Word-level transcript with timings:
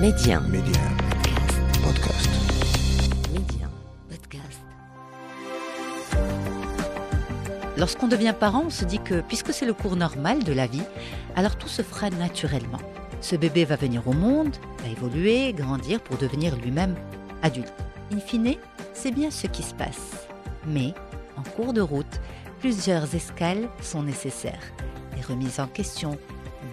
Média. 0.00 0.40
Média. 0.40 0.82
Podcast. 1.82 2.28
Média. 3.32 3.66
Podcast. 4.10 4.60
Lorsqu'on 7.78 8.06
devient 8.06 8.34
parent, 8.38 8.64
on 8.66 8.70
se 8.70 8.84
dit 8.84 8.98
que 8.98 9.22
puisque 9.22 9.54
c'est 9.54 9.64
le 9.64 9.72
cours 9.72 9.96
normal 9.96 10.44
de 10.44 10.52
la 10.52 10.66
vie, 10.66 10.82
alors 11.34 11.56
tout 11.56 11.68
se 11.68 11.80
fera 11.80 12.10
naturellement. 12.10 12.80
Ce 13.22 13.36
bébé 13.36 13.64
va 13.64 13.76
venir 13.76 14.06
au 14.06 14.12
monde, 14.12 14.54
va 14.82 14.90
évoluer, 14.90 15.54
grandir 15.54 16.02
pour 16.02 16.18
devenir 16.18 16.56
lui-même 16.56 16.94
adulte. 17.42 17.72
In 18.12 18.20
fine, 18.20 18.56
c'est 18.92 19.12
bien 19.12 19.30
ce 19.30 19.46
qui 19.46 19.62
se 19.62 19.74
passe. 19.74 20.28
Mais, 20.66 20.92
en 21.38 21.42
cours 21.42 21.72
de 21.72 21.80
route, 21.80 22.20
plusieurs 22.60 23.14
escales 23.14 23.70
sont 23.80 24.02
nécessaires. 24.02 24.72
Des 25.14 25.22
remises 25.22 25.58
en 25.58 25.68
question, 25.68 26.18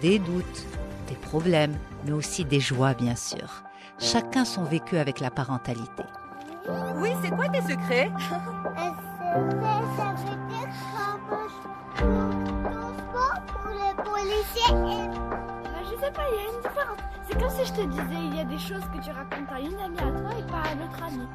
des 0.02 0.18
doutes, 0.18 0.66
des 1.04 1.14
problèmes, 1.14 1.76
mais 2.04 2.12
aussi 2.12 2.44
des 2.44 2.60
joies, 2.60 2.94
bien 2.94 3.16
sûr. 3.16 3.62
Chacun 3.98 4.44
son 4.44 4.64
vécu 4.64 4.96
avec 4.96 5.20
la 5.20 5.30
parentalité. 5.30 6.02
Oui, 6.96 7.10
c'est 7.22 7.30
quoi 7.30 7.48
tes 7.48 7.60
secrets? 7.60 8.10
Bah, 14.70 15.80
je 15.82 16.00
sais 16.00 16.12
pas, 16.12 16.22
il 16.30 16.36
y 16.36 16.38
a 16.38 16.50
une 16.50 16.60
différence. 16.62 16.98
C'est 17.28 17.38
comme 17.38 17.50
si 17.50 17.64
je 17.64 17.72
te 17.72 17.86
disais, 17.86 18.20
il 18.30 18.36
y 18.36 18.40
a 18.40 18.44
des 18.44 18.58
choses 18.58 18.84
que 18.94 19.02
tu 19.02 19.10
racontes 19.10 19.50
à 19.52 19.60
une 19.60 19.78
amie 19.80 19.98
à 19.98 20.20
toi 20.20 20.30
et 20.38 20.42
pas 20.50 20.58
à 20.58 20.72
un 20.72 20.84
autre 20.84 21.02
ami. 21.02 21.26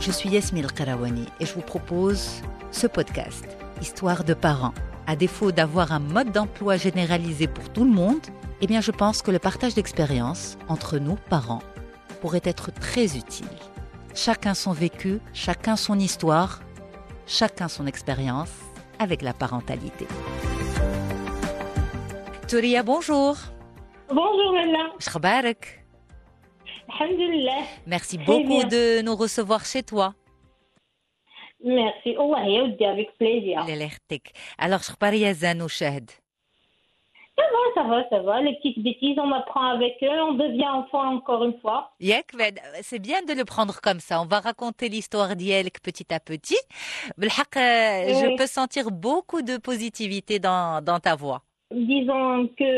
Je 0.00 0.10
suis 0.10 0.30
Yasmine 0.30 0.66
Karawani 0.66 1.28
et 1.40 1.46
je 1.46 1.54
vous 1.54 1.62
propose 1.62 2.42
ce 2.70 2.86
podcast, 2.86 3.46
Histoire 3.80 4.24
de 4.24 4.34
parents. 4.34 4.74
À 5.06 5.16
défaut 5.16 5.52
d'avoir 5.52 5.92
un 5.92 5.98
mode 5.98 6.30
d'emploi 6.30 6.76
généralisé 6.76 7.48
pour 7.48 7.68
tout 7.70 7.84
le 7.84 7.90
monde, 7.90 8.20
eh 8.60 8.66
bien 8.66 8.80
je 8.80 8.92
pense 8.92 9.22
que 9.22 9.30
le 9.30 9.38
partage 9.38 9.74
d'expériences 9.74 10.56
entre 10.68 10.98
nous, 10.98 11.16
parents, 11.28 11.62
pourrait 12.20 12.42
être 12.44 12.72
très 12.72 13.16
utile. 13.16 13.46
Chacun 14.14 14.54
son 14.54 14.72
vécu, 14.72 15.20
chacun 15.32 15.76
son 15.76 15.98
histoire, 15.98 16.60
chacun 17.26 17.68
son 17.68 17.86
expérience 17.86 18.52
avec 18.98 19.22
la 19.22 19.32
parentalité. 19.32 20.06
Touria, 22.48 22.82
bonjour. 22.82 23.36
Bonjour 24.08 24.54
alhamdulillah. 27.00 27.62
Merci 27.86 28.18
beaucoup 28.18 28.64
de 28.64 29.02
nous 29.02 29.16
recevoir 29.16 29.64
chez 29.64 29.82
toi. 29.82 30.14
Merci. 31.63 32.15
Oh, 32.19 32.33
ouais, 32.33 32.59
Aoudi, 32.59 32.85
avec 32.85 33.17
plaisir. 33.17 33.59
الله 33.59 33.71
يرحمك. 33.83 34.27
Alors, 34.59 34.81
شخبار 34.83 35.13
يا 35.13 35.31
زان 35.31 35.61
وشاهد. 35.61 36.11
Ça 37.39 37.43
va, 37.53 37.63
ça 37.75 37.83
va, 37.91 37.99
ça 38.09 38.19
va. 38.27 38.41
Les 38.41 38.55
petites 38.59 38.79
bêtises, 38.83 39.17
on 39.19 39.31
apprend 39.31 39.67
avec 39.77 39.95
eux, 40.03 40.21
on 40.29 40.33
devient 40.33 40.67
enfant 40.81 41.05
encore 41.17 41.43
une 41.43 41.57
fois. 41.61 41.81
ياك 42.01 42.35
بعد- 42.35 42.59
c'est 42.81 42.99
bien 42.99 43.21
de 43.29 43.33
le 43.33 43.45
prendre 43.45 43.75
comme 43.81 43.99
ça. 43.99 44.19
On 44.21 44.25
va 44.25 44.39
raconter 44.39 44.89
l'histoire 44.89 45.35
d'Yelk 45.35 45.75
petit 45.83 46.11
à 46.13 46.19
petit. 46.19 46.61
بالحق, 47.17 47.57
euh, 47.57 48.13
je 48.21 48.25
Oui. 48.27 48.35
peux 48.37 48.47
sentir 48.47 48.85
beaucoup 48.91 49.41
de 49.43 49.57
positivité 49.57 50.39
dans, 50.39 50.83
dans 50.83 50.99
ta 50.99 51.15
voix. 51.15 51.41
Disons 51.71 52.47
que 52.59 52.71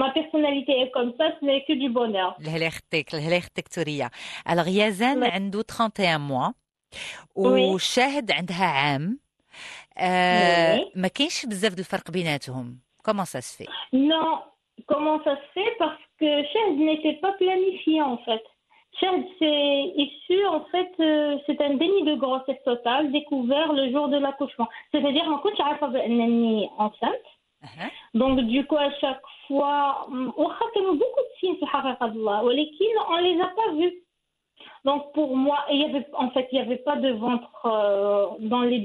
ma 0.00 0.08
personnalité 0.18 0.72
est 0.82 0.90
comme 0.96 1.12
ça, 1.18 1.24
ce 1.38 1.44
n'est 1.44 1.62
que 1.68 1.74
du 1.74 1.88
bonheur. 1.90 2.36
الله 2.40 2.54
يرحمك 2.56 3.14
الله 3.14 3.34
يرحمك 3.34 3.68
توريا. 3.68 4.10
Alors 4.48 4.68
يزن 4.68 5.20
Ouais. 5.24 5.30
عنده 5.30 5.62
31 5.62 6.18
mois 6.18 6.48
Oui. 6.48 6.59
وشاهد 7.34 8.30
عندها 8.32 8.64
عام. 8.66 9.18
آه 9.98 10.76
Oui. 10.78 10.90
ما 10.96 11.08
كاينش 11.08 11.46
بزاف 11.46 11.74
د 11.74 11.78
الفرق 11.78 12.10
بيناتهم. 12.10 12.78
Comment 13.08 13.24
ça 13.34 13.40
se 13.40 13.52
fait 13.56 13.68
Non, 13.92 14.30
comment 14.90 15.18
ça 15.24 15.34
se 15.42 15.46
fait 15.54 15.72
Parce 15.78 16.02
que 16.20 16.28
Chad 16.52 16.72
n'était 16.88 17.18
pas 17.24 17.32
planifié 17.42 18.02
en 18.02 18.18
fait. 18.26 18.44
Chad, 19.00 19.20
c'est 19.38 19.92
issu, 20.04 20.38
en 20.56 20.62
fait, 20.72 20.92
euh, 21.00 21.36
c'est 21.46 21.60
un 21.68 21.74
déni 21.82 22.00
de 22.10 22.14
grossesse 22.24 22.62
totale 22.70 23.04
découvert 23.18 23.68
le 23.78 23.84
jour 23.92 24.06
de 24.14 24.18
l'accouchement. 24.24 24.68
C'est-à-dire, 24.92 25.28
ما 25.28 25.36
كنتش 25.36 25.60
عارفة 25.60 25.86
بأنني 25.86 26.70
enceinte. 26.78 27.26
أها. 27.64 27.90
Donc, 28.14 28.40
du 28.40 28.66
coup, 28.66 28.76
à 28.78 28.90
chaque 29.00 29.22
fois, 29.48 30.08
واخا 30.36 30.64
كانوا 30.74 30.94
beaucoup 30.94 31.22
de 31.28 31.38
signes 31.40 31.58
في 31.60 31.66
حقيقة 31.66 32.06
الله 32.06 32.42
ولكن 32.42 32.92
on 33.08 33.18
les 33.20 33.40
a 33.42 33.48
pas 33.48 33.72
vus. 33.80 34.02
Donc, 34.83 35.11
pour 35.13 35.35
moi, 35.37 35.59
en 36.13 36.29
fait, 36.31 36.47
il 36.51 36.55
n'y 36.55 36.61
avait 36.61 36.77
pas 36.77 36.95
de 36.95 37.11
ventre 37.11 37.65
euh, 37.65 38.25
dans, 38.39 38.61
les, 38.63 38.79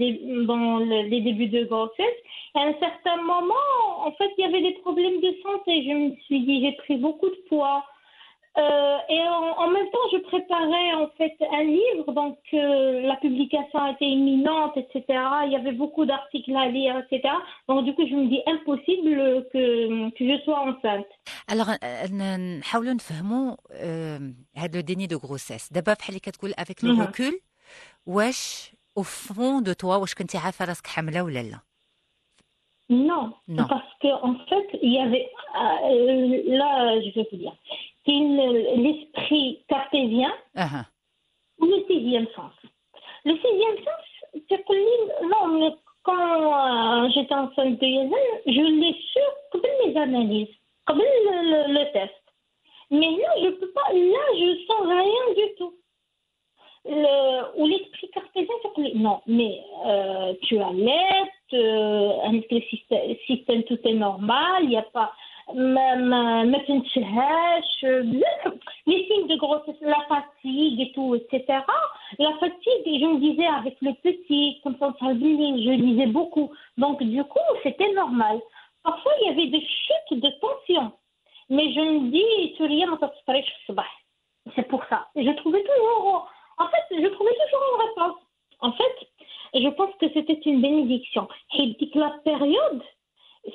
dans 0.45 0.77
le- 0.79 1.09
les 1.09 1.21
débuts 1.23 1.49
de 1.49 1.65
grossesse. 1.65 2.19
À 2.55 2.61
un 2.61 2.75
certain 2.79 3.17
moment, 3.23 3.55
en 4.05 4.13
fait, 4.13 4.31
il 4.37 4.43
y 4.43 4.45
avait 4.45 4.61
des 4.63 4.75
problèmes 4.81 5.21
de 5.21 5.35
santé. 5.43 5.85
Je 5.89 5.93
me 5.95 6.17
suis 6.27 6.41
dit, 6.41 6.61
j'ai 6.65 6.73
pris 6.73 6.97
beaucoup 6.97 7.29
de 7.29 7.39
poids. 7.49 7.83
Euh, 8.59 8.97
et 9.11 9.21
en, 9.21 9.65
en 9.65 9.69
même 9.69 9.89
temps, 9.91 10.09
je 10.13 10.17
préparais 10.19 10.95
en 10.95 11.09
fait 11.19 11.37
un 11.53 11.63
livre, 11.65 12.11
donc 12.13 12.39
euh, 12.55 13.03
la 13.03 13.17
publication 13.17 13.87
était 13.93 14.07
imminente, 14.07 14.75
etc. 14.79 15.03
Il 15.45 15.53
y 15.53 15.57
avait 15.57 15.73
beaucoup 15.73 16.07
d'articles 16.07 16.57
à 16.57 16.67
lire, 16.69 16.97
etc. 16.99 17.35
Donc 17.69 17.85
du 17.85 17.93
coup, 17.95 18.07
je 18.09 18.15
me 18.15 18.27
dis 18.29 18.41
impossible 18.47 19.47
que, 19.53 20.09
que 20.11 20.27
je 20.27 20.41
sois 20.45 20.61
enceinte. 20.61 21.07
Alors, 21.52 21.70
euh, 21.70 22.08
ن- 22.12 22.60
نحاولوا 22.60 22.94
نفهموا 22.94 23.56
آه، 23.72 24.34
هذا 24.58 24.76
لو 24.76 24.82
ديني 24.82 25.08
دو 25.08 25.18
غروسيس 25.18 25.74
دابا 25.74 25.94
بحال 25.94 26.10
اللي 26.10 26.20
كتقول 26.20 26.54
افيك 26.58 26.84
لو 26.84 26.94
مهم. 26.94 27.02
ريكول 27.06 27.40
واش 28.06 28.72
او 28.98 29.04
فون 29.04 29.64
دو 29.64 29.74
توا 29.74 29.96
واش 29.96 30.14
كنتي 30.16 30.38
عارفه 30.38 30.66
راسك 30.66 30.88
حامله 30.88 31.24
ولا 31.24 31.40
لا 31.44 31.60
Non, 33.10 33.26
Non. 33.58 33.68
parce 33.74 33.94
que 34.02 34.12
en 34.30 34.36
fait, 34.50 34.68
il 34.84 34.92
y 34.98 35.00
avait 35.08 35.28
euh, 35.64 36.58
là, 36.62 36.72
je 37.04 37.10
vais 37.16 37.26
vous 37.32 37.38
dire, 37.44 37.56
c'est 38.06 38.12
une- 38.12 38.82
l'esprit 38.84 39.64
cartésien 39.70 40.32
اها 40.58 40.86
ou 41.62 41.66
le 41.66 41.80
sixième 41.90 42.28
sens. 42.38 42.56
Le 43.30 43.34
sixième 43.44 43.78
sens, 43.88 44.06
c'est 44.50 44.62
que 44.68 44.74
lui- 44.82 45.08
non, 45.34 45.44
mais 45.60 45.72
quand 46.08 46.26
euh, 46.58 47.10
j'étais 47.14 47.38
enceinte 47.46 47.76
de 47.82 47.88
Yazel, 47.96 48.30
je 48.58 48.64
l'ai 48.80 48.94
su 49.12 49.24
comme 49.52 49.72
mes 49.82 49.94
analyses, 50.08 50.56
comme 50.87 50.99
le, 50.99 51.05
le, 51.05 51.73
le, 51.75 51.93
test. 51.93 52.15
Mais 52.91 53.11
là, 53.11 53.29
je 53.43 53.49
peux 53.51 53.71
pas, 53.71 53.93
là, 53.93 54.25
je 54.35 54.67
sens 54.67 54.87
rien 54.87 55.35
du 55.35 55.55
tout. 55.57 55.75
Le, 56.89 57.61
ou 57.61 57.67
l'esprit 57.67 58.09
cartésien, 58.11 58.55
non, 58.95 59.21
mais 59.27 59.61
euh, 59.87 60.35
tu 60.43 60.59
allaites, 60.61 61.53
euh, 61.53 62.11
avec 62.25 62.47
le 62.51 62.61
système, 63.27 63.65
tout 63.65 63.79
est 63.85 63.95
normal, 63.95 64.63
il 64.63 64.69
n'y 64.69 64.77
a 64.77 64.83
pas. 64.83 65.13
Euh, 65.49 65.63
les 68.87 69.07
signes 69.07 69.29
de 69.29 69.37
grossesse, 69.37 69.77
la 69.81 70.01
fatigue 70.09 70.81
et 70.81 70.93
tout, 70.93 71.15
etc. 71.15 71.61
La 72.19 72.33
fatigue, 72.41 72.85
je 72.85 73.07
me 73.07 73.21
disais 73.21 73.47
avec 73.47 73.77
le 73.81 73.93
petit, 73.95 74.61
comme 74.63 74.77
ça, 74.79 74.93
je 75.01 75.71
lisais 75.71 76.07
beaucoup. 76.07 76.51
Donc, 76.77 77.03
du 77.03 77.23
coup, 77.25 77.39
c'était 77.63 77.93
normal. 77.93 78.41
Parfois, 78.87 79.13
il 79.21 79.27
y 79.27 79.31
avait 79.31 79.49
des 79.49 79.67
chutes 79.67 80.21
de 80.21 80.31
tension. 80.41 80.93
Mais 81.51 81.73
je 81.73 81.81
me 81.81 82.11
dis, 82.11 82.55
rien 82.61 82.97
c'est 84.55 84.69
pour 84.69 84.85
ça. 84.89 85.09
Et 85.17 85.25
je 85.25 85.33
trouvais 85.33 85.63
toujours, 85.63 86.31
en 86.59 86.69
fait, 86.69 87.03
je 87.03 87.09
trouvais 87.09 87.33
toujours 87.33 87.63
une 87.75 87.89
réponse. 87.89 88.23
En 88.61 88.73
fait, 88.73 89.09
je 89.55 89.69
pense 89.71 89.91
que 90.01 90.09
c'était 90.15 90.41
une 90.47 90.63
bénédiction. 90.63 91.27
Et 91.55 91.63
il 91.63 91.77
dit 91.79 91.91
que 91.91 91.99
la 91.99 92.15
période, 92.25 92.83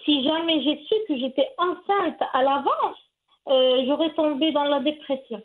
si 0.04 0.22
jamais 0.24 0.62
j'ai 0.64 0.84
su 0.84 0.96
que 1.08 1.18
j'étais 1.18 1.48
enceinte 1.58 2.22
à 2.34 2.44
l'avance, 2.44 2.98
euh, 3.48 3.86
j'aurais 3.88 4.14
tombé 4.14 4.52
dans 4.52 4.66
la 4.66 4.82
dépression. 4.82 5.42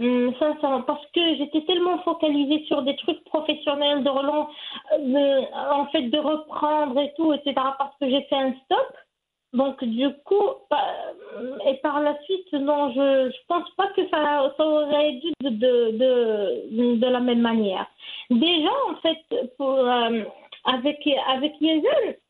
Hum, 0.00 0.34
sincèrement, 0.38 0.82
parce 0.82 1.06
que 1.14 1.36
j'étais 1.36 1.62
tellement 1.62 1.98
focalisée 2.02 2.66
sur 2.66 2.82
des 2.82 2.96
trucs 2.96 3.24
professionnels, 3.24 4.04
de 4.04 4.10
relance, 4.10 4.50
euh, 4.92 5.42
en 5.54 5.86
fait, 5.86 6.02
de 6.10 6.18
reprendre 6.18 6.98
et 7.00 7.14
tout, 7.16 7.32
etc., 7.32 7.54
parce 7.78 7.96
que 7.98 8.10
j'ai 8.10 8.22
fait 8.24 8.36
un 8.36 8.52
stop, 8.64 8.96
donc, 9.54 9.82
du 9.84 10.08
coup, 10.24 10.50
pa- 10.68 10.94
et 11.66 11.74
par 11.74 12.00
la 12.00 12.20
suite, 12.22 12.52
non, 12.52 12.90
je 12.92 13.30
je 13.30 13.38
pense 13.48 13.70
pas 13.76 13.86
que 13.96 14.06
ça, 14.08 14.52
ça 14.56 14.66
aurait 14.66 15.12
dû 15.12 15.32
de, 15.40 15.48
de, 15.50 16.96
de, 16.96 17.06
la 17.06 17.20
même 17.20 17.40
manière. 17.40 17.86
Déjà, 18.30 18.70
en 18.90 18.96
fait, 18.96 19.22
pour, 19.56 19.78
euh, 19.78 20.22
avec, 20.64 21.08
avec 21.28 21.52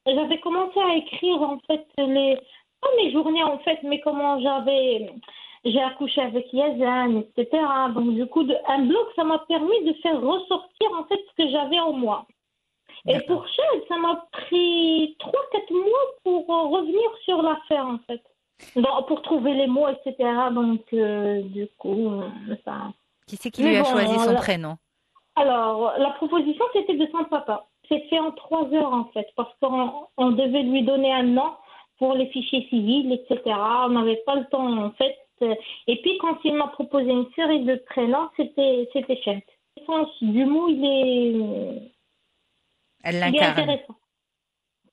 j'avais 0.06 0.38
commencé 0.40 0.78
à 0.80 0.96
écrire, 0.96 1.40
en 1.40 1.58
fait, 1.66 1.86
les, 1.98 2.36
pas 2.82 2.88
mes 2.98 3.10
journées, 3.10 3.42
en 3.42 3.58
fait, 3.58 3.78
mais 3.84 4.00
comment 4.00 4.38
j'avais, 4.40 5.10
j'ai 5.64 5.80
accouché 5.82 6.20
avec 6.20 6.52
Yezel, 6.52 7.24
etc. 7.36 7.62
Donc, 7.94 8.14
du 8.14 8.26
coup, 8.26 8.46
un 8.68 8.82
blog, 8.84 9.06
ça 9.16 9.24
m'a 9.24 9.38
permis 9.48 9.82
de 9.84 9.94
faire 10.02 10.20
ressortir, 10.20 10.90
en 10.98 11.04
fait, 11.04 11.20
ce 11.30 11.42
que 11.42 11.50
j'avais 11.50 11.80
en 11.80 11.92
moi. 11.92 12.26
Et 13.06 13.20
pour 13.26 13.46
Chad, 13.46 13.80
ça 13.88 13.96
m'a 13.98 14.24
pris 14.32 15.16
3-4 15.20 15.72
mois 15.72 15.84
pour 16.22 16.50
euh, 16.50 16.68
revenir 16.68 17.10
sur 17.24 17.42
l'affaire, 17.42 17.86
en 17.86 17.98
fait. 18.06 18.22
Donc, 18.76 19.06
pour 19.08 19.20
trouver 19.22 19.52
les 19.52 19.66
mots, 19.66 19.88
etc. 19.88 20.16
Donc, 20.52 20.80
euh, 20.94 21.42
du 21.42 21.68
coup, 21.78 22.12
euh, 22.12 22.56
ça. 22.64 22.92
Qui 23.26 23.36
c'est 23.36 23.50
qui 23.50 23.62
lui 23.62 23.76
a 23.76 23.82
bon, 23.82 23.90
choisi 23.90 24.18
son 24.18 24.34
prénom? 24.36 24.76
Alors, 25.36 25.92
la 25.98 26.10
proposition, 26.10 26.64
c'était 26.72 26.96
de 26.96 27.06
son 27.12 27.24
papa. 27.24 27.66
C'est 27.88 28.00
fait 28.08 28.18
en 28.18 28.30
trois 28.32 28.72
heures, 28.72 28.92
en 28.92 29.04
fait, 29.06 29.26
parce 29.36 29.52
qu'on 29.60 29.90
on 30.16 30.30
devait 30.30 30.62
lui 30.62 30.82
donner 30.84 31.12
un 31.12 31.24
nom 31.24 31.52
pour 31.98 32.14
les 32.14 32.26
fichiers 32.28 32.66
civils, 32.70 33.12
etc. 33.12 33.54
On 33.86 33.90
n'avait 33.90 34.22
pas 34.24 34.36
le 34.36 34.46
temps, 34.46 34.84
en 34.84 34.90
fait. 34.92 35.16
Et 35.86 36.00
puis, 36.00 36.16
quand 36.18 36.38
il 36.44 36.54
m'a 36.54 36.68
proposé 36.68 37.10
une 37.10 37.30
série 37.34 37.64
de 37.64 37.76
prénoms, 37.90 38.30
c'était 38.36 38.88
Chad. 39.22 39.42
Le 39.76 39.84
sens 39.84 40.08
du 40.22 40.46
mot, 40.46 40.68
il 40.68 40.84
est, 40.84 41.92
Elle 43.03 43.15
il 43.15 43.17
est 43.17 43.19
l'incarne. 43.25 43.59
intéressant. 43.59 43.95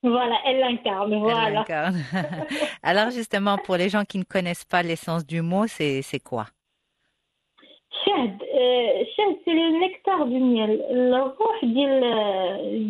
Voilà, 0.03 0.37
elle 0.47 0.61
l'incarne, 0.61 1.13
Elle 1.13 1.19
voilà. 1.19 1.51
l'incarne. 1.51 1.97
Alors 2.83 3.11
justement, 3.11 3.57
pour 3.59 3.77
les 3.77 3.89
gens 3.89 4.05
qui 4.05 4.19
ne 4.19 4.25
connaissent 4.25 4.65
pas 4.75 4.83
l'essence 4.83 5.25
du 5.27 5.41
mot, 5.43 5.67
c'est 5.67 6.03
c'est 6.03 6.21
quoi 6.31 6.47
Chad, 8.05 8.35
euh, 8.61 9.05
Chad, 9.15 9.33
c'est 9.45 9.55
le 9.61 9.67
nectar 9.81 10.21
du 10.27 10.39
miel, 10.39 10.73
le 11.13 11.21
rouge 11.39 11.63
ديال 11.75 12.01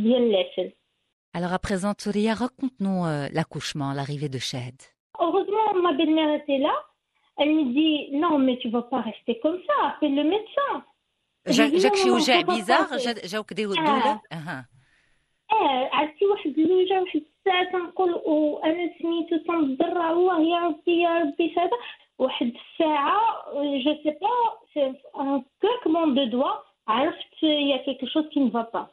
ديال 0.02 0.22
العسل. 0.30 0.72
Alors 1.38 1.52
à 1.52 1.58
présent, 1.58 1.92
Touria, 1.94 2.34
raconte-nous 2.34 3.04
euh, 3.06 3.28
l'accouchement, 3.36 3.92
l'arrivée 3.92 4.28
de 4.28 4.38
Shahd. 4.38 4.78
Heureusement, 5.20 5.66
ma 5.82 5.92
belle-mère 5.92 6.32
était 6.40 6.58
là. 6.58 6.74
Elle 7.38 7.52
me 7.54 7.64
dit 7.76 7.96
non, 8.22 8.38
mais 8.38 8.56
tu 8.58 8.68
vas 8.70 8.82
pas 8.82 9.00
rester 9.02 9.38
comme 9.42 9.58
ça. 9.66 9.74
Appelle 9.88 10.14
le 10.14 10.24
médecin. 10.24 10.72
جا- 11.48 11.68
dit 11.70 11.78
جاك 11.80 11.92
non, 11.92 12.18
شي 12.18 12.32
non, 15.52 15.56
وجع 15.56 15.66
ça 15.66 15.66
va 15.66 15.76
بيزار 15.76 15.86
passer. 15.86 15.86
جا- 15.86 15.86
جاوك 15.86 15.86
دي 15.86 15.86
آه. 15.86 15.86
دولة 15.86 15.86
أها. 15.86 15.86
اه 15.86 15.90
عرفتي 15.96 16.26
واحد 16.26 16.58
الوجه 16.58 17.00
واحد 17.00 17.22
الساعه 17.38 17.64
تنقول 17.72 18.12
وانا 18.26 18.90
سميتو 19.02 19.36
تنضرع 19.36 20.10
الله 20.10 20.40
يا 20.42 20.58
ربي 20.58 21.00
يا 21.00 21.18
ربي 21.18 21.54
هذا 21.58 21.70
واحد 22.18 22.52
الساعه 22.54 23.20
جو 23.54 23.94
سي 24.02 24.10
با 24.10 24.28
سي 24.74 24.94
ان 25.20 25.42
كلاكمون 25.62 26.14
دو 26.14 26.24
دوا 26.24 26.50
عرفت 26.88 27.42
يا 27.42 27.76
كيكو 27.76 28.06
شوز 28.06 28.26
كي 28.26 28.40
نفا 28.40 28.62
با 28.74 28.86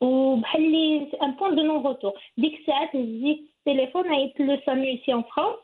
وبحال 0.00 0.62
لي 0.72 1.08
ان 1.22 1.30
بوان 1.32 1.56
دو 1.56 1.62
نون 1.62 1.86
روتور 1.86 2.12
ديك 2.38 2.60
الساعات 2.60 2.96
هزيت 2.96 3.40
التليفون 3.58 4.08
عيطت 4.08 4.40
لو 4.40 4.58
سامي 4.66 5.02
سي 5.06 5.12
ان 5.14 5.22
فرانس 5.22 5.56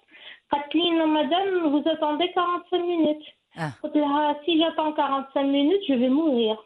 قالت 0.53 0.75
لي 0.75 0.91
نو 0.91 1.07
مدام 1.07 1.73
vous 1.73 1.85
attendez 1.89 2.33
45 2.35 2.83
minutes 2.87 3.27
Ah. 3.59 3.73
قلت 3.83 3.97
لها 3.97 4.41
si 4.45 4.53
j'attends 4.61 4.93
45 4.97 5.47
minutes 5.47 5.85
je 5.89 5.95
vais 5.95 6.11
mourir 6.21 6.57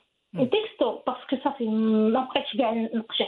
تكستو 0.43 0.99
باسكو 1.07 1.37
صافي 1.43 1.65
ما 1.67 2.19
بقيتش 2.19 2.57
كاع 2.57 2.73
نقشع 2.73 3.25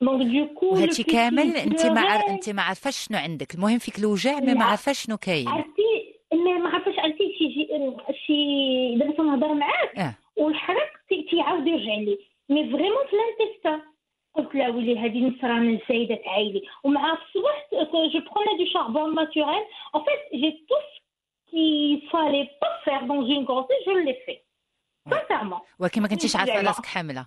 دونك 0.00 0.26
دو 0.26 0.54
كو 0.54 0.66
وهادشي 0.66 1.02
كامل؟ 1.02 1.56
أنت 1.56 1.86
ما 1.86 2.00
عار... 2.00 2.28
أنت 2.28 2.50
ما 2.50 2.62
عارفاش 2.62 2.96
شنو 3.08 3.18
عندك؟ 3.18 3.54
المهم 3.54 3.78
فيك 3.78 3.98
الوجع 3.98 4.40
مي 4.40 4.54
ما 4.54 4.58
لا. 4.58 4.64
عارفاش 4.64 4.98
شنو 5.06 5.16
كاين؟ 5.16 5.48
عرفتي؟ 5.48 6.14
ما 6.32 6.68
عرفتش 6.68 6.98
عرفتي 6.98 7.32
شي 7.38 7.54
شي 7.54 7.68
شي 8.26 8.96
دابا 8.98 9.12
تنهضر 9.12 9.54
معاك؟ 9.54 9.98
آه. 9.98 10.14
والحرق 10.36 10.90
تي- 11.08 11.26
تيعاود 11.30 11.66
يرجع 11.66 11.94
لي. 11.94 12.18
مي 12.48 12.62
فريمون 12.72 13.06
في 13.10 13.16
لانتيستا. 13.16 13.80
قلت 14.34 14.54
لا 14.54 14.68
ولي 14.68 14.98
هذه 14.98 15.18
النصرانه 15.18 15.80
الزايده 15.82 16.14
تعايلي 16.14 16.62
ومع 16.84 17.12
الصبح 17.12 17.68
جو 17.92 18.20
بروني 18.20 18.58
دو 18.64 18.70
شاربون 18.72 19.14
ناتوريل 19.14 19.62
fait 19.94 20.38
j'ai 20.38 20.52
tout 20.68 20.82
ce 20.90 21.00
qu'il 21.50 22.02
fallait 22.10 22.50
pas 22.60 22.74
faire 22.84 23.02
dans 23.06 23.22
une 23.34 23.44
grossesse 23.44 23.84
je 23.86 23.90
l'ai 24.06 24.14
fait. 24.26 24.40
sincèrement 25.09 25.61
ولكن 25.79 26.01
ما 26.01 26.07
كنتيش 26.07 26.35
عارفه 26.35 26.61
لا. 26.61 26.67
راسك 26.69 26.85
حامله 26.85 27.25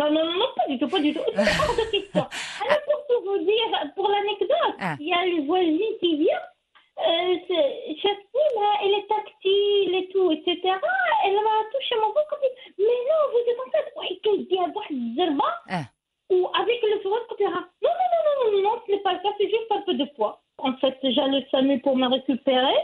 Non, 0.00 0.08
non, 0.16 0.24
non, 0.40 0.48
pas 0.58 0.66
du 0.70 0.76
tout, 0.80 0.88
pas 0.94 1.00
du 1.06 1.10
tout. 1.16 1.26
C'est 1.34 1.58
hors 1.62 1.76
de 1.80 1.84
question. 1.94 2.24
Alors, 2.64 2.80
pour 2.88 2.98
tout 3.08 3.20
vous 3.26 3.38
dire, 3.52 3.70
pour 3.96 4.06
l'anecdote, 4.14 4.76
Ah. 4.88 4.94
il 5.02 5.08
y 5.12 5.14
a 5.20 5.22
le 5.32 5.38
voisin 5.50 5.90
qui 6.00 6.10
vient. 6.22 6.44
Euh, 7.08 7.32
c'est- 7.46 7.74
cette 8.02 8.22
fille, 8.32 8.54
là, 8.64 8.70
elle 8.82 8.94
est 9.00 9.08
tactile 9.14 9.92
et 10.00 10.06
tout, 10.12 10.28
etc. 10.36 10.48
Elle 11.24 11.38
m'a 11.46 11.56
touché 11.72 11.94
mon 12.02 12.10
ventre. 12.16 12.34
elle 12.44 12.52
dit, 12.78 12.84
Mais 12.88 13.00
non, 13.10 13.20
vous 13.32 13.42
êtes 13.50 13.60
enceinte. 13.64 13.90
Oui, 14.00 14.08
qu'elle 14.22 14.42
dit 14.50 14.58
à 14.64 14.68
voir 14.74 14.86
Zerba. 15.16 15.50
Ah. 15.76 15.84
Ou 16.34 16.38
avec 16.62 16.78
le 16.92 16.96
sourire, 17.02 17.24
etc. 17.26 17.40
Non, 17.84 17.94
non, 18.00 18.08
non, 18.14 18.22
non, 18.28 18.46
non, 18.52 18.60
non, 18.66 18.74
ce 18.82 18.86
n'est 18.92 19.02
pas 19.06 19.14
le 19.16 19.20
cas, 19.24 19.32
c'est 19.38 19.50
juste 19.56 19.70
un 19.78 19.82
peu 19.86 19.94
de 20.02 20.06
poids. 20.16 20.34
En 20.68 20.72
fait, 20.80 20.96
j'allais 21.14 21.38
au 21.42 21.46
SAMU 21.50 21.76
pour 21.84 21.94
me 22.02 22.06
récupérer. 22.16 22.78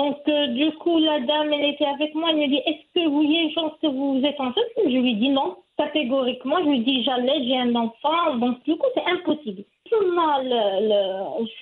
Donc, 0.00 0.18
euh, 0.28 0.46
du 0.48 0.68
coup, 0.82 0.98
la 0.98 1.20
dame, 1.20 1.50
elle 1.52 1.66
était 1.74 1.86
avec 1.86 2.10
moi. 2.14 2.28
Elle 2.30 2.36
me 2.44 2.48
dit 2.48 2.62
Est-ce 2.70 2.86
que 3.02 3.06
vous 3.08 3.22
y 3.22 3.36
a 3.38 3.42
une 3.42 3.52
chance 3.52 3.72
que 3.82 3.86
vous 3.86 4.20
êtes 4.24 4.40
enceinte 4.40 4.72
Je 4.84 4.98
lui 5.04 5.14
dis 5.16 5.30
non, 5.30 5.56
catégoriquement. 5.76 6.58
Je 6.64 6.68
lui 6.68 6.80
dis 6.80 7.02
J'allais, 7.04 7.44
j'ai 7.46 7.56
un 7.58 7.74
enfant. 7.74 8.36
Donc, 8.36 8.62
du 8.64 8.76
coup, 8.76 8.86
c'est 8.94 9.06
impossible. 9.06 9.64
On 9.92 10.18
a, 10.18 10.42
le, 10.42 10.88
le, 10.90 11.00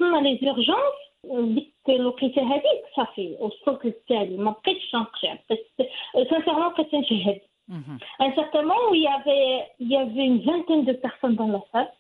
on 0.01 0.15
a 0.17 0.21
les 0.21 0.39
urgences. 0.43 1.03
ديك 1.29 1.73
الوقيته 1.89 2.43
هذيك 2.43 2.83
صافي 2.97 3.37
وصلت 3.41 3.85
للتالي 3.85 4.37
ما 4.37 4.51
بقيتش 4.51 4.95
نقشع 4.95 5.35
بس 5.51 5.87
سانسيرمون 6.31 6.69
بقيت 6.69 6.95
نشهد 6.95 7.41
مهم. 7.69 7.99
à 8.21 8.25
un 8.25 8.33
certain 8.35 8.63
moment 8.63 8.91
où 8.91 8.95
il 8.95 9.03
y 9.03 9.09
avait, 9.09 9.67
il 9.81 9.89
y 9.89 9.97
avait 9.97 10.25
une 10.25 10.39
vingtaine 10.39 10.85
de 10.85 10.93
personnes 10.93 11.35
dans 11.35 11.49
la 11.49 11.61
salle, 11.73 11.91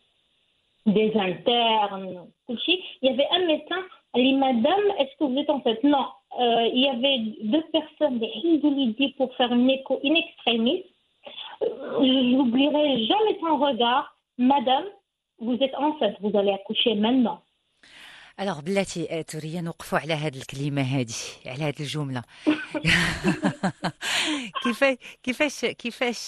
des 0.86 1.12
internes, 1.16 2.26
tout 2.46 2.56
ça. 2.56 2.72
Il 3.02 3.08
y 3.08 3.12
avait 3.14 3.28
un 3.36 3.46
médecin, 3.46 3.80
elle 4.14 4.22
dit 4.22 4.34
Madame, 4.34 4.84
est-ce 4.98 5.14
que 5.18 5.24
vous 5.24 5.38
êtes 5.38 5.50
enceinte 5.50 5.82
Non. 5.82 6.06
Euh, 6.42 6.66
il 6.76 6.80
y 6.86 6.88
avait 6.96 7.18
deux 7.54 7.64
personnes, 7.78 8.16
des 8.22 8.30
Hindoulidies, 8.44 9.12
pour 9.18 9.30
faire 9.38 9.50
une 9.58 9.70
écho 9.78 9.94
in 10.08 10.14
extremis. 10.24 10.80
Euh, 11.62 11.66
Je 12.08 12.18
n'oublierai 12.34 12.86
jamais 13.10 13.34
son 13.42 13.54
regard. 13.68 14.04
Madame, 14.54 14.86
vous 15.46 15.56
êtes 15.64 15.74
enceinte, 15.86 16.16
vous 16.24 16.34
allez 16.38 16.52
accoucher 16.58 16.94
maintenant. 17.06 17.38
الوغ 18.40 18.60
بلاتي 18.60 19.06
آه، 19.10 19.22
توريا 19.22 19.60
نوقفوا 19.60 19.98
على 19.98 20.14
هاد 20.14 20.36
الكلمه 20.36 20.82
هادي 20.82 21.14
على 21.46 21.64
هاد 21.64 21.80
الجمله 21.80 22.22
كيفاش 24.62 24.96
كيفاش 25.22 25.64
كيفاش 25.64 26.20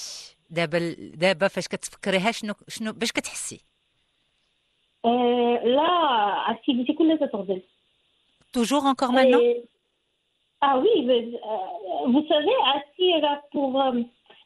دابا 0.50 0.96
دابا 0.98 1.48
فاش 1.48 1.68
كتفكريها 1.68 2.32
شنو 2.32 2.54
شنو 2.68 2.92
باش 2.92 3.12
كتحسي 3.12 3.60
Euh, 5.06 5.56
là, 5.76 5.90
activité 6.54 6.92
كلها 6.98 7.16
تتغزل. 7.26 7.62
توجور 8.52 8.80
انكور 8.90 9.08
مانون 9.10 9.40
Et- 9.40 9.71
Ah 10.62 10.78
oui, 10.78 11.02
mais, 11.04 11.28
euh, 11.34 12.06
vous 12.06 12.24
savez, 12.28 12.56
Assira, 12.74 13.40
pour 13.52 13.80
euh, 13.80 14.02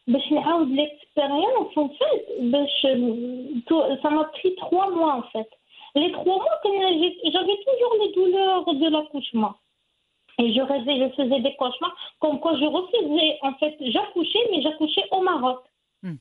باش 0.08 0.32
نعاود 0.32 0.68
l'expérience, 0.68 1.76
en 1.76 1.88
fait, 1.88 2.22
باش, 2.40 2.86
euh, 2.86 3.60
tout- 3.66 3.82
ça 4.02 4.10
m'a 4.10 4.24
pris 4.24 4.54
trois 4.56 4.90
mois, 4.90 5.14
en 5.14 5.22
fait. 5.32 5.48
Les 5.94 6.10
trois 6.12 6.38
mois, 6.44 6.58
que 6.64 6.68
j'ai- 6.98 7.30
j'avais 7.32 7.58
toujours 7.66 7.94
les 8.02 8.12
douleurs 8.12 8.64
de 8.82 8.88
l'accouchement. 8.94 9.54
Et 10.40 10.52
je 10.54 10.60
rêvais, 10.60 10.96
je 11.02 11.08
faisais 11.18 11.40
des 11.40 11.54
cauchemars, 11.54 11.94
comme 12.20 12.40
quoi 12.40 12.52
je 12.60 12.64
refusais, 12.64 13.38
en 13.42 13.52
fait, 13.60 13.76
j'accouchais, 13.80 14.44
mais 14.50 14.60
j'accouchais 14.62 15.06
au 15.12 15.20
Maroc, 15.20 15.60
Hmm. 16.02 16.16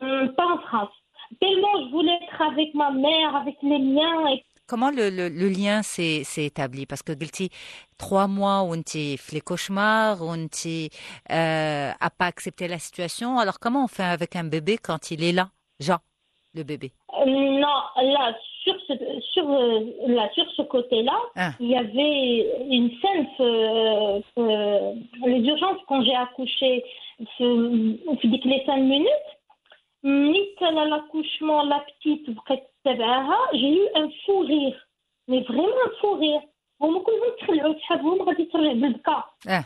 Hum, 0.00 0.28
pas 0.38 0.48
en 0.54 0.58
France. 0.58 0.96
Tellement 1.40 1.74
je 1.82 1.88
voulais 1.90 2.18
être 2.22 2.40
avec 2.50 2.72
ma 2.74 2.90
mère, 2.92 3.34
avec 3.34 3.56
les 3.62 3.80
miens, 3.80 4.28
et 4.28 4.44
Comment 4.68 4.90
le, 4.90 5.10
le, 5.10 5.28
le 5.28 5.48
lien 5.48 5.82
s'est 5.82 6.24
s'est 6.24 6.46
établi 6.46 6.86
Parce 6.86 7.02
que 7.02 7.12
قلتي 7.12 7.50
trois 7.98 8.26
mois 8.26 8.62
où 8.62 8.74
انت 8.74 8.88
في 9.16 9.36
les 9.36 9.40
cauchemars 9.42 10.22
où 10.22 10.34
انت 10.34 10.54
euh, 11.30 11.92
a 12.00 12.10
pas 12.10 12.26
accepté 12.26 12.66
la 12.68 12.78
situation. 12.78 13.38
Alors 13.38 13.58
comment 13.60 13.84
on 13.84 13.88
fait 13.88 14.04
avec 14.16 14.36
un 14.36 14.44
bébé 14.44 14.78
quand 14.78 15.10
il 15.10 15.22
est 15.22 15.32
là, 15.32 15.46
Jean, 15.80 15.98
le 16.54 16.62
bébé 16.62 16.92
Euh, 17.20 17.26
Non, 17.64 17.78
là, 18.16 18.24
sur 18.64 18.76
ce, 18.86 18.92
sur, 19.32 19.46
euh, 19.50 19.80
là, 20.16 20.24
sur 20.36 20.46
ce 20.56 20.62
côté-là, 20.74 21.18
Ah. 21.44 21.52
il 21.64 21.68
y 21.74 21.76
avait 21.84 22.16
une 22.78 22.90
scène, 23.00 23.26
euh, 23.40 24.20
euh, 24.38 24.94
les 25.32 25.42
urgences, 25.52 25.82
quand 25.88 26.00
j'ai 26.06 26.16
accouché, 26.26 26.70
ce- 27.36 27.96
في 28.20 28.28
ديك 28.32 28.44
les 28.46 28.62
cinq 28.66 28.80
minutes, 28.94 29.28
ملي 30.04 30.54
كان 30.60 30.74
l'accouchement, 30.90 31.62
la 31.72 31.80
petite, 31.88 32.30
بقيت 32.30 32.62
تبعها, 32.84 33.38
j'ai 33.52 33.72
eu 33.80 33.88
un 34.00 34.08
fou 34.26 34.38
rire. 34.40 34.78
Mais 35.28 35.40
vraiment 35.40 35.80
un 35.86 35.92
fou 36.00 36.14
rire. 36.14 36.42
هما 36.82 36.98
كلهم 36.98 37.30
تخلعوا 37.40 37.72
تحبهم 37.74 38.22
غادي 38.22 38.44
ترجع 38.44 38.72
بالبكاء. 38.72 39.24
Ah. 39.48 39.62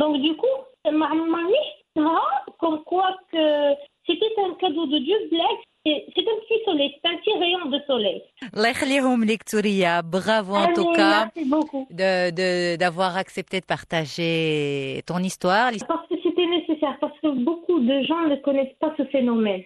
Donc 0.00 0.16
du 0.22 0.36
coup, 0.36 0.90
ما 0.92 1.06
عمرني 1.06 1.54
شفتها 1.96 2.20
comme 2.62 2.82
quoi 2.84 3.08
que 3.32 3.74
c'était 4.06 4.34
un 4.48 4.54
cadeau 4.54 4.86
de 4.86 4.98
Dieu 4.98 5.18
black. 5.32 5.58
C'est 5.86 6.04
c'est 6.14 6.26
un 6.32 6.38
petit 6.42 6.60
soleil, 6.68 6.90
c'est 6.94 7.08
un 7.12 7.16
petit 7.16 7.34
rayon 7.42 7.64
de 7.74 7.78
soleil. 7.86 8.22
الله 8.54 8.68
يخليهم 8.68 9.24
لك 9.24 9.42
توريا 9.42 10.00
bravo 10.00 10.54
en 10.54 10.72
tout 10.74 10.88
Allez, 10.88 10.96
cas 10.96 11.24
merci 11.24 11.44
beaucoup. 11.54 11.86
de 11.90 12.30
de- 12.30 12.76
d'avoir 12.76 13.16
accepté 13.16 13.60
de 13.60 13.66
partager 13.66 15.02
ton 15.06 15.18
histoire. 15.30 15.70
Parce 15.88 16.06
que 16.08 16.14
c'était 16.24 16.46
nécessaire, 16.58 16.96
parce 17.00 17.18
que 17.22 17.28
beaucoup 17.48 17.78
de 17.90 17.96
gens 18.08 18.22
ne 18.32 18.36
connaissent 18.46 18.78
pas 18.82 18.92
ce 18.98 19.04
phénomène. 19.14 19.64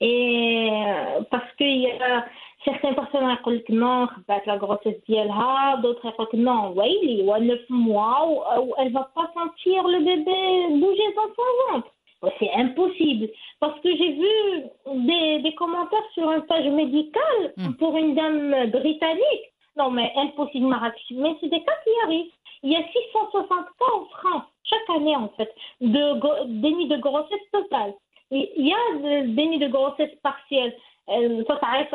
Et 0.00 0.68
euh, 0.70 1.22
parce 1.30 1.50
qu'il 1.56 1.78
y 1.78 1.90
a 1.90 2.26
certaines 2.64 2.94
personnes 2.94 3.36
qui 3.44 3.50
disent 3.50 3.68
non, 3.70 4.08
la 4.28 4.58
grossesse 4.58 5.02
d'Yelha, 5.08 5.78
d'autres 5.82 6.10
qui 6.30 6.36
disent 6.36 6.44
non, 6.44 6.74
oui, 6.76 6.98
il 7.02 7.24
y 7.24 7.30
a 7.30 7.40
9 7.40 7.60
mois, 7.70 8.28
où 8.60 8.74
elle 8.78 8.88
ne 8.88 8.92
va 8.92 9.10
pas 9.14 9.30
sentir 9.34 9.86
le 9.86 10.00
bébé 10.00 10.80
bouger 10.80 11.14
dans 11.14 11.34
son 11.34 11.72
ventre. 11.72 11.90
C'est 12.38 12.52
impossible. 12.54 13.28
Parce 13.60 13.78
que 13.80 13.94
j'ai 13.94 14.12
vu 14.12 15.42
des, 15.42 15.54
commentaires 15.54 16.10
sur 16.12 16.28
un 16.28 16.40
page 16.40 16.66
médicale 16.66 17.52
mm. 17.56 17.72
pour 17.74 17.96
une 17.96 18.14
dame 18.14 18.70
britannique. 18.70 19.52
Non, 19.76 19.90
mais 19.90 20.12
impossible, 20.16 20.74
Mais 21.12 21.36
c'est 21.40 21.48
des 21.48 21.62
cas 21.62 21.72
qui 21.84 21.90
arrivent. 22.04 22.32
Il 22.62 22.72
y 22.72 22.76
a 22.76 22.82
660 22.82 23.48
cas 23.48 23.84
en 23.94 24.04
France, 24.06 24.44
chaque 24.64 24.96
année 24.96 25.14
en 25.14 25.28
fait, 25.36 25.54
de 25.80 26.60
déni 26.60 26.88
de 26.88 26.96
grossesse 26.96 27.50
totale. 27.52 27.94
Il 28.30 28.66
y 28.66 28.72
a 28.72 29.58
des 29.58 29.68
grossesse 29.68 30.14
partielle. 30.22 30.74
Euh, 31.08 31.44
Ça, 31.46 31.58
ça 31.60 31.66
arrive, 31.68 31.86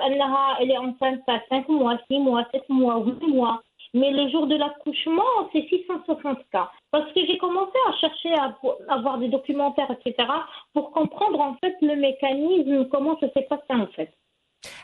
elle 0.61 0.71
est 0.71 0.77
enceinte 0.77 1.21
à 1.27 1.41
5 1.50 1.67
mois, 1.67 1.97
6 2.09 2.19
mois, 2.19 2.45
7 2.53 2.69
mois, 2.69 3.03
8 3.05 3.27
mois. 3.27 3.61
Mais 3.93 4.11
le 4.11 4.29
jour 4.29 4.47
de 4.47 4.55
l'accouchement, 4.55 5.50
c'est 5.51 5.67
660 5.67 6.38
cas. 6.51 6.71
Parce 6.91 7.11
que 7.11 7.25
j'ai 7.25 7.38
commencé 7.38 7.73
à 7.89 7.93
chercher 7.97 8.33
à 8.35 8.57
avoir 8.88 9.17
des 9.17 9.27
documentaires, 9.27 9.91
etc., 9.91 10.29
pour 10.73 10.91
comprendre 10.91 11.41
en 11.41 11.55
fait 11.55 11.75
le 11.81 11.97
mécanisme, 11.97 12.88
comment 12.89 13.19
ça 13.19 13.27
s'est 13.33 13.47
passé 13.50 13.63
en 13.71 13.88
fait. 13.88 14.13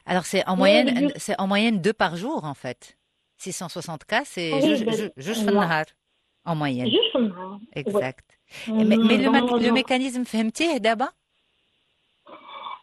Alors 0.06 0.26
c'est 0.26 0.46
en 0.48 0.58
moyenne, 0.58 1.12
c'est 1.16 1.40
en 1.40 1.48
moyenne 1.48 1.80
deux 1.80 1.94
par 1.94 2.18
jour 2.18 2.44
en 2.44 2.54
fait. 2.54 2.98
660 3.38 4.04
cas, 4.04 4.24
c'est 4.26 4.52
juste 5.16 5.48
en 6.44 6.56
moyenne. 6.56 6.90
Juste 6.90 7.16
Exact. 7.76 8.40
Mais, 8.68 8.84
mais 8.84 9.18
le, 9.18 9.60
le 9.64 9.72
mécanisme 9.72 10.26
fait 10.26 10.40
d'abord? 10.80 11.12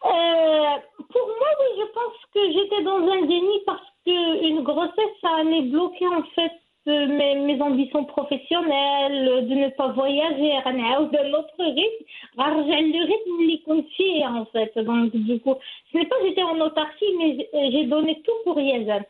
Euh, 0.05 0.77
pour 1.09 1.27
moi, 1.27 1.47
oui, 1.59 1.79
je 1.79 1.85
pense 1.93 2.13
que 2.33 2.51
j'étais 2.51 2.83
dans 2.83 2.99
un 3.11 3.21
déni 3.25 3.59
parce 3.65 3.81
qu'une 4.05 4.61
grossesse, 4.61 5.15
ça 5.21 5.29
allait 5.39 5.63
bloquer 5.63 6.07
en 6.07 6.23
fait 6.35 6.51
euh, 6.87 7.07
mes, 7.07 7.35
mes, 7.35 7.61
ambitions 7.61 8.05
professionnelles, 8.05 9.47
de 9.47 9.55
ne 9.55 9.69
pas 9.69 9.87
voyager, 9.87 10.53
d'un 10.63 11.33
autre 11.33 11.55
rythme. 11.57 12.05
Alors, 12.37 12.59
le 12.67 13.05
rythme 13.05 13.47
les 13.47 13.61
confié 13.61 14.25
en 14.27 14.45
fait. 14.45 14.77
Donc, 14.77 15.11
du 15.15 15.39
coup, 15.39 15.55
ce 15.91 15.97
n'est 15.97 16.05
pas 16.05 16.15
j'étais 16.23 16.43
en 16.43 16.59
autarcie, 16.59 17.05
mais 17.17 17.49
j'ai 17.71 17.85
donné 17.85 18.21
tout 18.23 18.33
pour 18.43 18.59
Yezen. 18.59 19.03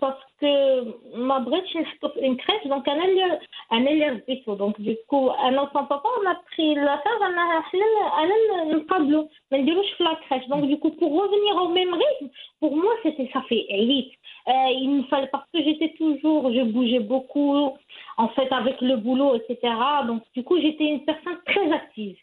Parce 0.00 0.22
que 0.40 1.16
ma 1.16 1.40
brèche 1.40 1.74
une 2.20 2.36
crèche 2.36 2.66
donc 2.66 2.86
un 2.86 3.00
élève 3.00 3.38
élève 3.70 4.22
donc 4.56 4.80
du 4.80 4.96
coup 5.08 5.30
un 5.30 5.56
enfant 5.58 5.84
papa 5.86 6.08
on 6.20 6.30
a 6.30 6.34
pris 6.52 6.74
la 6.74 7.02
charge 7.02 7.20
on 7.20 7.38
a 7.38 8.74
un 8.74 8.80
tableau. 8.80 9.28
Mais 9.50 9.62
du 9.62 9.74
coup 9.74 9.82
la 10.00 10.16
crèche. 10.26 10.46
Donc 10.48 10.66
du 10.66 10.78
coup 10.78 10.90
pour 10.90 11.12
revenir 11.12 11.62
au 11.62 11.68
même 11.68 11.92
rythme 11.94 12.32
pour 12.60 12.76
moi 12.76 12.92
ça 13.04 13.42
fait 13.42 13.66
élite. 13.68 14.12
Euh, 14.48 14.70
il 14.70 14.90
me 14.90 15.02
fallait 15.04 15.28
parce 15.28 15.48
que 15.52 15.62
j'étais 15.62 15.94
toujours 15.94 16.52
je 16.52 16.62
bougeais 16.62 17.00
beaucoup 17.00 17.76
en 18.16 18.28
fait 18.28 18.50
avec 18.52 18.80
le 18.80 18.96
boulot 18.96 19.36
etc 19.36 19.58
donc 20.06 20.22
du 20.34 20.42
coup 20.42 20.60
j'étais 20.60 20.84
une 20.84 21.04
personne 21.04 21.38
très 21.46 21.70
active 21.72 22.16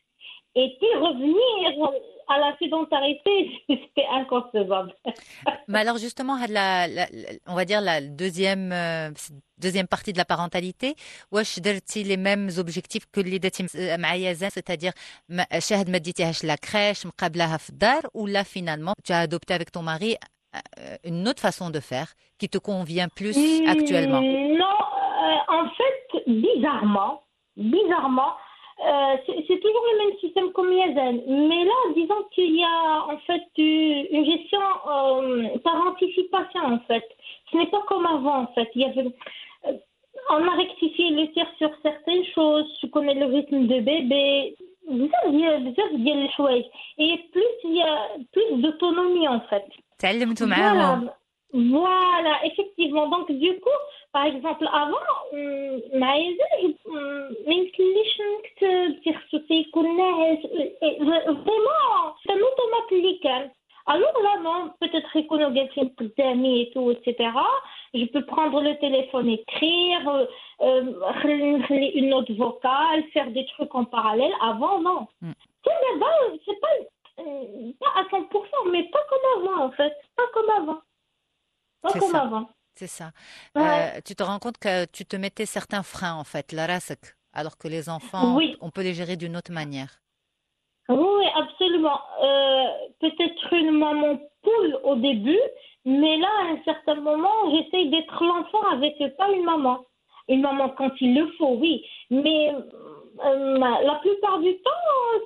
et 0.56 0.68
puis 0.78 0.92
revenir 1.00 1.90
à 2.28 2.38
la 2.38 2.56
sédentarité, 2.58 3.50
c'était 3.68 4.06
inconcevable. 4.12 4.94
Mais 5.68 5.80
alors 5.80 5.98
justement, 5.98 6.36
la, 6.48 6.86
la, 6.86 7.06
on 7.46 7.54
va 7.54 7.64
dire 7.64 7.80
la 7.80 8.00
deuxième 8.00 8.70
euh, 8.72 9.10
deuxième 9.58 9.86
partie 9.86 10.12
de 10.12 10.18
la 10.18 10.24
parentalité, 10.24 10.94
واش 11.32 11.60
درتي 11.60 12.04
les 12.04 12.16
mêmes 12.16 12.48
objectifs 12.58 13.06
que 13.12 13.18
اللي 13.18 13.38
درتي 13.38 13.66
مع 13.98 14.14
يزن, 14.14 14.48
c'est-à-dire 14.48 14.92
شاهد 15.58 15.90
ما 15.90 15.98
ديتيهاش 15.98 16.46
la 16.46 16.56
crèche 16.56 17.06
مقابلها 17.06 17.56
في 17.56 17.70
الدار 17.70 18.02
ou 18.14 18.26
là 18.26 18.44
finalement 18.44 18.94
tu 19.04 19.12
as 19.12 19.18
adopté 19.18 19.54
avec 19.54 19.70
ton 19.72 19.82
mari 19.82 20.16
euh, 20.78 20.96
une 21.04 21.26
autre 21.28 21.42
façon 21.42 21.70
de 21.70 21.80
faire 21.80 22.08
qui 22.38 22.48
te 22.48 22.58
convient 22.58 23.08
plus 23.08 23.36
actuellement 23.66 24.20
Non, 24.20 24.78
euh, 25.24 25.58
en 25.58 25.64
fait, 25.76 26.00
bizarrement, 26.26 27.12
bizarrement, 27.56 28.32
euh, 28.81 29.15
c'est 29.25 29.59
toujours 29.59 29.85
le 29.91 29.97
même 29.97 30.17
système 30.19 30.51
comme 30.53 30.71
Yazen. 30.71 31.21
Mais 31.27 31.65
là, 31.65 31.73
disons 31.95 32.23
qu'il 32.31 32.55
y 32.55 32.63
a 32.63 33.05
en 33.07 33.17
fait 33.19 33.43
une 33.57 34.25
gestion 34.25 34.59
euh, 34.87 35.57
par 35.63 35.75
anticipation 35.87 36.61
en 36.61 36.79
fait. 36.87 37.03
Ce 37.51 37.57
n'est 37.57 37.67
pas 37.67 37.83
comme 37.87 38.05
avant 38.05 38.43
en 38.43 38.47
fait. 38.53 38.69
Il 38.75 38.81
y 38.81 38.85
avait, 38.85 39.11
euh, 39.67 39.73
on 40.29 40.47
a 40.47 40.55
rectifié 40.55 41.09
le 41.09 41.31
tir 41.33 41.45
sur 41.57 41.71
certaines 41.81 42.25
choses. 42.33 42.67
Je 42.81 42.87
connais 42.87 43.15
le 43.15 43.25
rythme 43.25 43.67
de 43.67 43.79
bébé. 43.81 44.55
Et 46.97 47.17
plus 47.31 47.43
il 47.65 47.75
y 47.75 47.81
a 47.81 48.07
plus 48.31 48.61
d'autonomie 48.61 49.27
en 49.27 49.41
fait. 49.41 49.65
Voilà. 50.71 51.01
Voilà, 51.51 52.45
effectivement. 52.45 53.07
Donc, 53.07 53.31
du 53.31 53.59
coup, 53.59 53.69
par 54.12 54.24
exemple, 54.26 54.66
avant, 54.72 54.98
ما 55.92 56.16
يمكنليش 57.46 58.20
dire 59.00 59.20
vraiment, 61.28 62.14
c'est 62.22 62.32
un 62.32 62.40
automate 62.40 63.50
Alors 63.86 64.22
là, 64.22 64.38
non, 64.40 64.72
peut-être 64.80 65.14
et 65.16 66.70
tout, 66.72 66.90
etc. 66.90 67.30
Je 67.92 68.04
peux 68.06 68.24
prendre 68.24 68.62
le 68.62 68.78
téléphone, 68.78 69.28
écrire, 69.28 70.26
euh, 70.62 71.60
une 71.70 72.08
note 72.08 72.30
vocale, 72.30 73.04
faire 73.12 73.30
des 73.30 73.44
trucs 73.46 73.74
en 73.74 73.84
parallèle. 73.84 74.32
Avant, 74.40 74.80
non. 74.80 75.06
Mm. 75.20 75.32
C'est 76.44 76.60
pas, 76.60 76.68
pas 77.80 77.92
à 78.00 78.04
100%, 78.04 78.70
mais 78.70 78.84
pas 78.84 79.04
comme 79.10 79.42
avant, 79.42 79.64
en 79.66 79.70
fait. 79.72 79.94
Pas 80.16 80.28
comme 80.32 80.50
avant. 80.50 80.80
C'est 81.92 82.00
ça. 82.00 82.30
C'est 82.79 82.87
ça. 82.87 83.11
Euh, 83.57 83.99
tu 84.05 84.15
te 84.15 84.23
rends 84.23 84.39
compte 84.39 84.57
que 84.57 84.85
tu 84.85 85.05
te 85.05 85.17
mettais 85.17 85.45
certains 85.45 85.83
freins, 85.83 86.15
en 86.15 86.23
fait, 86.23 86.53
la 86.53 86.65
alors 87.33 87.57
que 87.57 87.67
les 87.67 87.89
enfants, 87.89 88.39
on 88.61 88.69
peut 88.69 88.83
les 88.83 88.93
gérer 88.93 89.17
d'une 89.17 89.35
autre 89.35 89.51
manière. 89.51 89.99
Oui, 90.87 91.25
absolument. 91.35 91.99
Euh, 92.23 92.63
peut-être 93.01 93.51
une 93.51 93.71
maman 93.71 94.17
poule 94.41 94.79
au 94.85 94.95
début, 94.95 95.41
mais 95.83 96.17
là, 96.19 96.29
à 96.41 96.53
un 96.53 96.63
certain 96.63 96.95
moment, 97.01 97.51
j'essaye 97.51 97.89
d'être 97.89 98.23
l'enfant 98.23 98.65
avec 98.71 98.95
pas 99.17 99.29
une 99.29 99.43
maman. 99.43 99.85
Une 100.29 100.41
maman 100.41 100.69
quand 100.69 100.91
il 101.01 101.15
le 101.15 101.27
faut, 101.37 101.55
oui. 101.55 101.85
Mais 102.09 102.53
euh, 103.25 103.57
la 103.57 103.95
plupart 103.95 104.39
du 104.39 104.55
temps, 104.61 104.71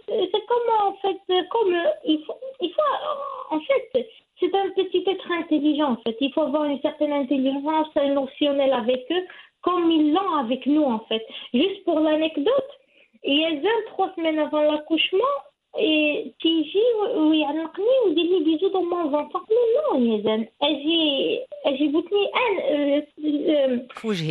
c'est 0.08 0.46
comme 0.48 0.88
en 0.88 0.94
fait, 1.04 1.20
comme 1.52 1.76
il 2.04 2.20
faut, 2.26 2.40
il 2.62 2.74
faut, 2.74 3.56
en 3.56 3.60
fait, 3.60 4.08
c'est 4.44 4.58
un 4.58 4.70
petit 4.72 5.04
être 5.08 5.32
intelligent, 5.32 5.92
en 5.92 5.98
fait. 5.98 6.18
Il 6.20 6.32
faut 6.34 6.42
avoir 6.42 6.66
une 6.66 6.82
certaine 6.82 7.14
intelligence 7.14 7.88
émotionnelle 7.96 8.74
avec 8.74 9.06
eux, 9.12 9.26
comme 9.62 9.90
ils 9.90 10.14
l'ont 10.14 10.36
avec 10.36 10.66
nous, 10.66 10.84
en 10.84 11.00
fait. 11.08 11.26
Juste 11.54 11.84
pour 11.86 12.00
l'anecdote, 12.00 12.72
il 13.24 13.38
y 13.38 13.46
a 13.46 13.72
trois 13.88 14.14
semaines 14.16 14.40
avant 14.40 14.62
l'accouchement, 14.62 15.36
et 15.80 16.34
Tiji, 16.40 16.78
ou 17.16 17.34
Yanakni, 17.34 17.86
ou 18.06 18.14
Dili, 18.14 18.44
bisous 18.44 18.70
dans 18.70 18.84
mon 18.84 19.10
ventre. 19.10 19.44
Mais 19.50 20.00
non, 20.00 20.18
Yazan. 20.18 20.46
J'ai 20.62 21.88
Boutni, 21.88 22.28
euh, 22.72 23.02
euh, 23.24 23.78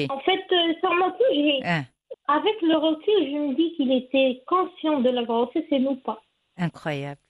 en 0.09 0.19
fait, 0.21 0.45
euh, 0.52 0.75
sans 0.81 0.95
ma 0.95 1.16
hein. 1.64 1.83
Avec 2.28 2.62
le 2.62 2.76
recul, 2.76 3.31
je 3.31 3.37
me 3.37 3.54
dis 3.54 3.75
qu'il 3.75 3.92
était 3.92 4.42
conscient 4.47 5.00
de 5.00 5.11
la 5.11 5.25
grossesse 5.25 5.64
et 5.71 5.78
nous 5.81 5.97
pas. 5.97 6.23
Incroyable 6.57 7.21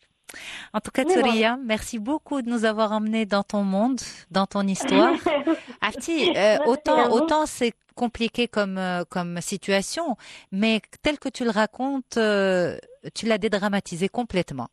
en 0.73 0.81
tout 0.81 0.91
cas, 0.91 1.05
Touria, 1.05 1.59
merci 1.63 1.99
beaucoup 1.99 2.43
de 2.43 2.49
nous 2.49 2.65
avoir 2.65 2.93
emmenés 2.93 3.27
dans 3.27 3.43
ton 3.43 3.63
monde, 3.63 4.01
dans 4.31 4.47
ton 4.47 4.67
histoire. 4.67 5.15
Afti, 5.81 6.33
euh, 6.37 6.57
autant, 6.67 7.11
autant 7.11 7.47
c'est 7.47 7.73
compliqué 7.95 8.49
comme, 8.49 8.79
euh, 8.79 9.05
comme 9.09 9.41
situation, 9.41 10.17
mais 10.51 10.81
tel 11.03 11.19
que 11.19 11.29
tu 11.29 11.45
le 11.45 11.51
racontes, 11.51 12.17
euh, 12.17 12.79
tu 13.15 13.27
l'as 13.27 13.39
dédramatisé 13.39 14.09
complètement. 14.09 14.69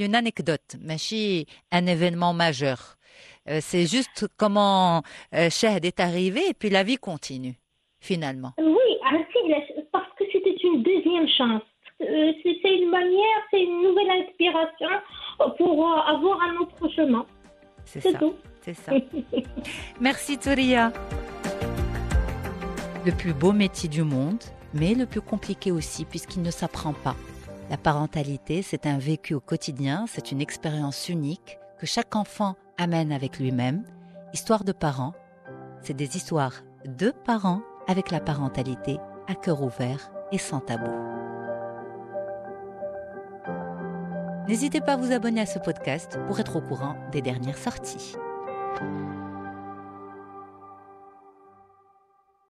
une 0.00 0.14
anecdote, 0.14 0.76
mais 0.80 0.96
un 1.70 1.86
événement 1.86 2.32
majeur. 2.32 2.96
c'est 3.60 3.86
juste 3.86 4.26
comment 4.36 5.02
Shahd 5.32 5.84
est 5.84 6.00
arrivé 6.00 6.48
et 6.48 6.54
puis 6.54 6.70
la 6.70 6.84
vie 6.84 6.96
continue, 6.96 7.56
finalement. 8.00 8.52
Oui, 8.58 8.92
parce 9.92 10.08
que 10.18 10.24
c'était 10.32 10.56
une 10.62 10.82
deuxième 10.82 11.28
chance. 11.28 11.62
Euh, 12.00 12.32
c'est 12.42 12.74
une 12.74 12.90
manière, 12.90 13.38
c'est 13.50 13.62
une 13.62 13.82
nouvelle 13.82 14.10
inspiration 14.22 14.88
pour 15.56 15.86
euh, 15.86 16.00
avoir 16.00 16.40
un 16.42 16.56
autre 16.56 16.88
chemin. 16.94 17.24
C'est 17.84 18.18
tout. 18.18 18.34
C'est 18.60 18.74
ça. 18.74 18.92
Merci 20.00 20.38
Touria. 20.38 20.92
Le 23.04 23.12
plus 23.12 23.34
beau 23.34 23.52
métier 23.52 23.88
du 23.88 24.04
monde, 24.04 24.42
mais 24.74 24.94
le 24.94 25.06
plus 25.06 25.20
compliqué 25.20 25.72
aussi 25.72 26.04
puisqu'il 26.04 26.42
ne 26.42 26.50
s'apprend 26.50 26.92
pas. 26.92 27.16
La 27.70 27.76
parentalité, 27.76 28.62
c'est 28.62 28.86
un 28.86 28.98
vécu 28.98 29.34
au 29.34 29.40
quotidien, 29.40 30.04
c'est 30.06 30.30
une 30.30 30.40
expérience 30.40 31.08
unique 31.08 31.58
que 31.78 31.86
chaque 31.86 32.14
enfant 32.14 32.54
amène 32.78 33.12
avec 33.12 33.38
lui-même. 33.38 33.84
Histoire 34.32 34.64
de 34.64 34.72
parents, 34.72 35.14
c'est 35.80 35.96
des 35.96 36.16
histoires 36.16 36.62
de 36.84 37.10
parents 37.10 37.62
avec 37.88 38.10
la 38.10 38.20
parentalité 38.20 38.98
à 39.28 39.34
cœur 39.34 39.62
ouvert 39.62 40.12
et 40.30 40.38
sans 40.38 40.60
tabou. 40.60 41.21
N'hésitez 44.48 44.80
pas 44.80 44.94
à 44.94 44.96
vous 44.96 45.12
abonner 45.12 45.40
à 45.40 45.46
ce 45.46 45.58
podcast 45.60 46.18
pour 46.26 46.40
être 46.40 46.56
au 46.56 46.60
courant 46.60 46.96
des 47.12 47.22
dernières 47.22 47.58
sorties. 47.58 48.16